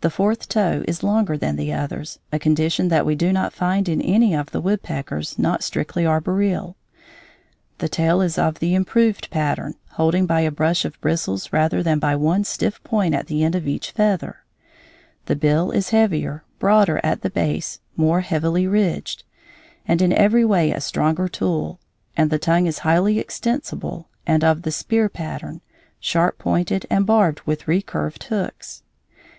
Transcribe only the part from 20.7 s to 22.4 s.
a stronger tool; and the